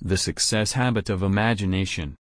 [0.00, 2.16] The success habit of imagination.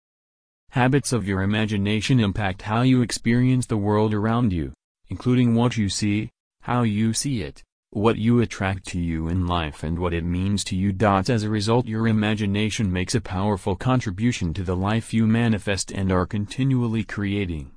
[0.71, 4.73] Habits of your imagination impact how you experience the world around you,
[5.07, 6.29] including what you see,
[6.61, 10.63] how you see it, what you attract to you in life and what it means
[10.65, 10.93] to you.
[11.01, 16.11] As a result your imagination makes a powerful contribution to the life you manifest and
[16.11, 17.71] are continually creating.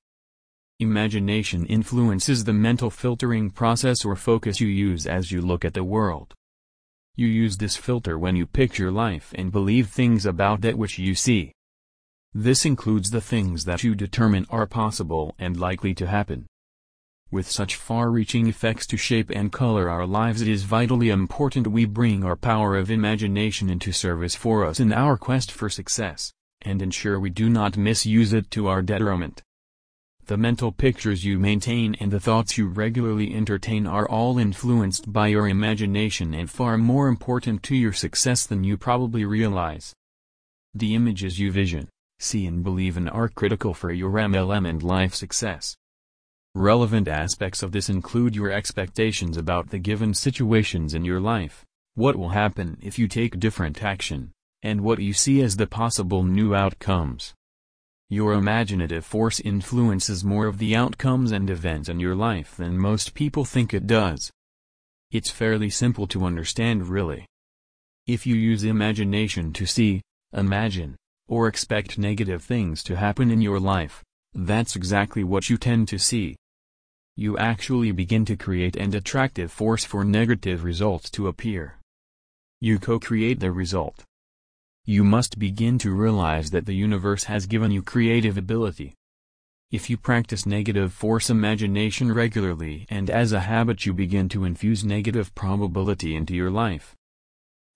[0.81, 5.85] Imagination influences the mental filtering process or focus you use as you look at the
[5.85, 6.35] world.
[7.15, 11.15] You use this filter when you picture life and believe things about that which you
[11.15, 11.53] see.
[12.33, 16.47] This includes the things that you determine are possible and likely to happen.
[17.31, 21.85] With such far-reaching effects to shape and color our lives it is vitally important we
[21.85, 26.33] bring our power of imagination into service for us in our quest for success,
[26.63, 29.43] and ensure we do not misuse it to our detriment.
[30.27, 35.27] The mental pictures you maintain and the thoughts you regularly entertain are all influenced by
[35.27, 39.93] your imagination and far more important to your success than you probably realize.
[40.75, 41.89] The images you vision,
[42.21, 45.77] see and believe in are critical for your MLM and life success.
[46.55, 51.65] Relevant aspects of this include your expectations about the given situations in your life,
[51.95, 54.31] what will happen if you take different action,
[54.63, 57.35] and what you see as the possible new outcomes.
[58.13, 63.15] Your imaginative force influences more of the outcomes and events in your life than most
[63.15, 64.31] people think it does.
[65.11, 67.25] It's fairly simple to understand really.
[68.07, 70.95] If you use imagination to see, imagine,
[71.27, 74.03] or expect negative things to happen in your life,
[74.35, 76.37] that's exactly what you tend to see.
[77.17, 81.79] You actually begin to create an attractive force for negative results to appear.
[82.61, 84.05] You co-create the result.
[84.85, 88.95] You must begin to realize that the universe has given you creative ability.
[89.71, 94.85] If you practice negative force imagination regularly and as a habit you begin to infuse
[94.85, 96.97] negative probability into your life.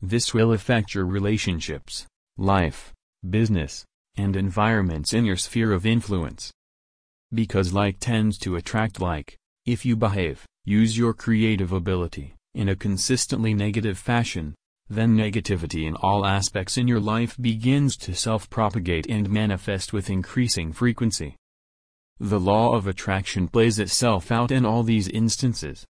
[0.00, 2.92] This will affect your relationships, life,
[3.30, 3.84] business,
[4.16, 6.50] and environments in your sphere of influence.
[7.32, 12.76] Because like tends to attract like, if you behave, use your creative ability, in a
[12.76, 14.56] consistently negative fashion,
[14.88, 20.72] then negativity in all aspects in your life begins to self-propagate and manifest with increasing
[20.72, 21.36] frequency.
[22.18, 25.84] The law of attraction plays itself out in all these instances.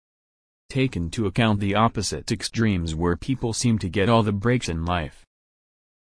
[0.70, 4.86] Take into account the opposite extremes where people seem to get all the breaks in
[4.86, 5.24] life.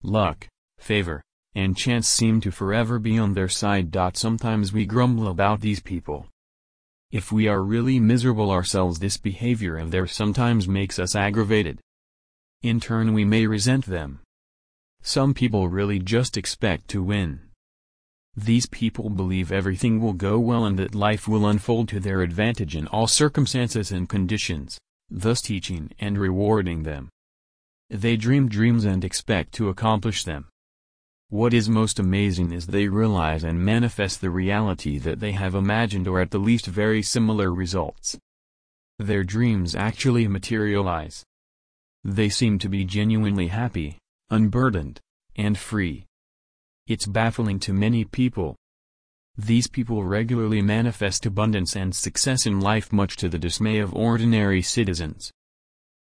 [0.04, 0.48] Luck,
[0.78, 1.24] favor,
[1.56, 3.96] and chance seem to forever be on their side.
[4.14, 6.28] Sometimes we grumble about these people.
[7.10, 11.80] If we are really miserable ourselves this behavior of theirs sometimes makes us aggravated.
[12.64, 14.20] In turn we may resent them.
[15.02, 17.40] Some people really just expect to win.
[18.36, 22.76] These people believe everything will go well and that life will unfold to their advantage
[22.76, 24.78] in all circumstances and conditions,
[25.10, 27.10] thus teaching and rewarding them.
[27.90, 30.48] They dream dreams and expect to accomplish them.
[31.30, 36.08] What is most amazing is they realize and manifest the reality that they have imagined
[36.08, 38.20] or at the least very similar results.
[39.00, 41.26] Their dreams actually materialize.
[42.04, 45.00] They seem to be genuinely happy, unburdened,
[45.36, 46.06] and free.
[46.88, 48.56] It's baffling to many people.
[49.38, 54.62] These people regularly manifest abundance and success in life much to the dismay of ordinary
[54.62, 55.32] citizens.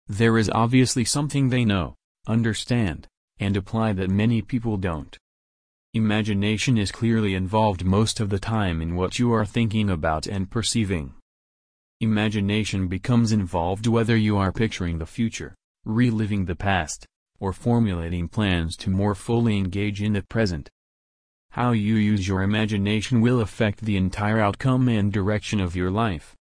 [0.08, 1.96] There is obviously something they know,
[2.28, 3.08] understand,
[3.40, 5.18] and apply that many people don't.
[5.94, 10.50] Imagination is clearly involved most of the time in what you are thinking about and
[10.50, 11.16] perceiving.
[12.00, 15.56] Imagination becomes involved whether you are picturing the future,
[15.88, 17.06] reliving the past,
[17.40, 20.70] or formulating plans to more fully engage in the present.
[21.52, 26.36] How you use your imagination will affect the entire outcome and direction of your life.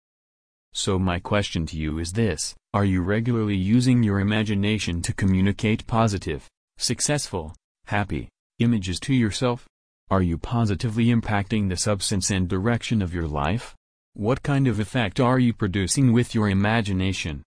[0.73, 5.85] So my question to you is this, are you regularly using your imagination to communicate
[5.85, 7.53] positive, successful,
[7.85, 8.29] happy,
[8.59, 9.67] images to yourself?
[10.09, 13.75] Are you positively impacting the substance and direction of your life?
[14.13, 17.43] What kind of effect are you producing with your imagination?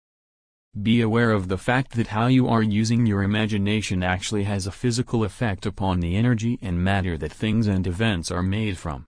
[0.82, 4.74] Be aware of the fact that how you are using your imagination actually has a
[4.74, 9.06] physical effect upon the energy and matter that things and events are made from.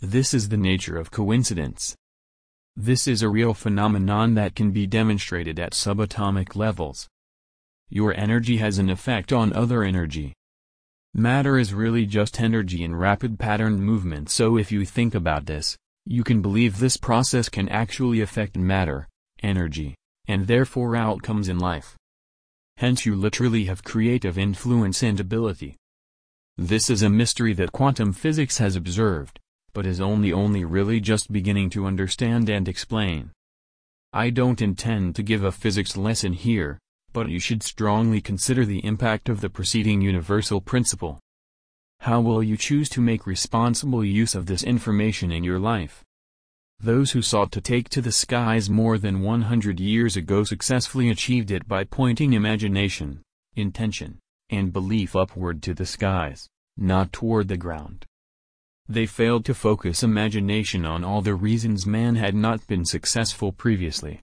[0.00, 1.94] This is the nature of coincidence.
[2.74, 7.06] This is a real phenomenon that can be demonstrated at subatomic levels.
[7.90, 10.32] Your energy has an effect on other energy.
[11.12, 15.76] Matter is really just energy in rapid patterned movement so if you think about this,
[16.06, 19.06] you can believe this process can actually affect matter,
[19.42, 19.97] energy,
[20.28, 21.96] and therefore outcomes in life.
[22.76, 25.76] Hence you literally have creative influence and ability.
[26.56, 29.40] This is a mystery that quantum physics has observed,
[29.72, 33.32] but is only only really just beginning to understand and explain.
[34.12, 36.78] I don't intend to give a physics lesson here,
[37.12, 41.18] but you should strongly consider the impact of the preceding universal principle.
[42.00, 46.04] How will you choose to make responsible use of this information in your life?
[46.80, 51.50] Those who sought to take to the skies more than 100 years ago successfully achieved
[51.50, 53.22] it by pointing imagination,
[53.56, 58.06] intention, and belief upward to the skies, not toward the ground.
[58.88, 64.20] They failed to focus imagination on all the reasons man had not been successful previously.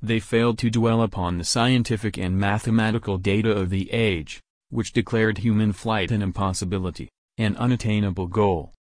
[0.00, 4.40] They failed to dwell upon the scientific and mathematical data of the age,
[4.70, 8.72] which declared human flight an impossibility, an unattainable goal.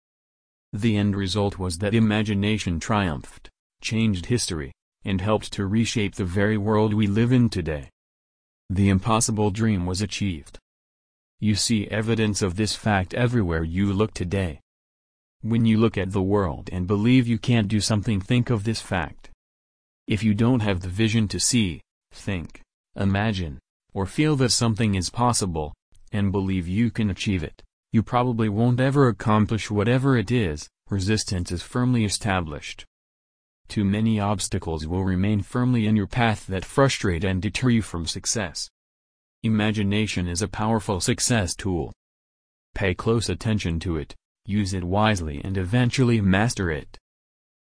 [0.75, 3.49] The end result was that imagination triumphed,
[3.81, 4.73] changed history,
[5.05, 7.91] and helped to reshape the very world we live in today.
[8.69, 10.59] The impossible dream was achieved.
[11.39, 14.59] You see evidence of this fact everywhere you look today.
[15.43, 18.81] When you look at the world and believe you can't do something think of this
[18.81, 19.31] fact.
[20.09, 22.63] If you don't have the vision to see, think,
[22.97, 23.61] imagine,
[23.93, 25.73] or feel that something is possible,
[26.11, 27.63] and believe you can achieve it,
[27.95, 32.85] you probably won't ever accomplish whatever it is, resistance is firmly established.
[33.69, 38.05] Too many obstacles will remain firmly in your path that frustrate and deter you from
[38.05, 38.69] success.
[39.45, 41.93] Imagination is a powerful success tool.
[42.75, 46.99] Pay close attention to it, use it wisely and eventually master it.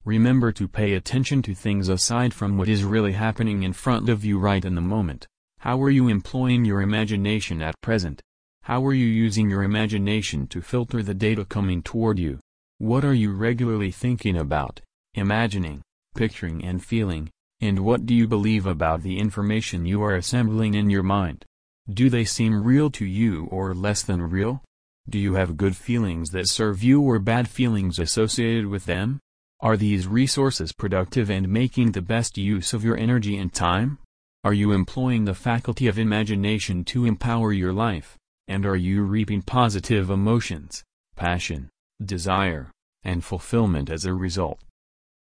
[0.06, 4.24] Remember to pay attention to things aside from what is really happening in front of
[4.24, 5.26] you right in the moment.
[5.58, 8.22] How are you employing your imagination at present?
[8.66, 12.40] How are you using your imagination to filter the data coming toward you?
[12.78, 14.80] What are you regularly thinking about,
[15.14, 15.82] imagining,
[16.16, 17.30] picturing and feeling,
[17.60, 21.44] and what do you believe about the information you are assembling in your mind?
[21.88, 24.64] Do they seem real to you or less than real?
[25.08, 29.20] Do you have good feelings that serve you or bad feelings associated with them?
[29.60, 33.98] Are these resources productive and making the best use of your energy and time?
[34.42, 38.18] Are you employing the faculty of imagination to empower your life?
[38.48, 40.84] And are you reaping positive emotions,
[41.16, 41.68] passion,
[42.04, 42.70] desire,
[43.02, 44.60] and fulfillment as a result?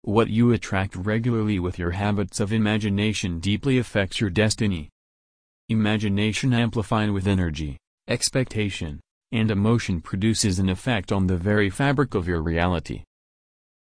[0.03, 4.89] What you attract regularly with your habits of imagination deeply affects your destiny.
[5.69, 7.77] Imagination amplified with energy,
[8.09, 9.01] expectation,
[9.33, 13.03] and emotion produces an effect on the very fabric of your reality.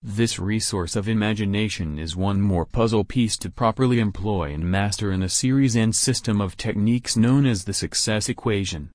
[0.02, 5.22] This resource of imagination is one more puzzle piece to properly employ and master in
[5.22, 8.90] a series and system of techniques known as the success equation.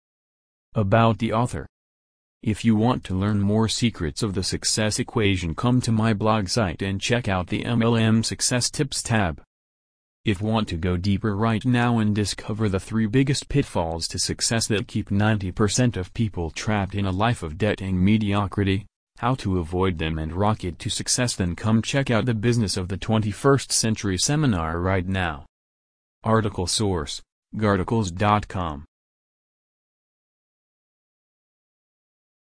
[0.75, 1.65] About the author.
[2.43, 6.47] If you want to learn more secrets of the success equation come to my blog
[6.47, 9.41] site and check out the MLM Success Tips tab.
[10.25, 14.67] If want to go deeper right now and discover the three biggest pitfalls to success
[14.67, 18.85] that keep 90% of people trapped in a life of debt and mediocrity,
[19.17, 22.89] how to avoid them and rocket to success then come check out the Business of
[22.89, 25.47] the 21st Century seminar right now.
[26.23, 27.23] Article source,
[27.55, 28.85] goarticles.com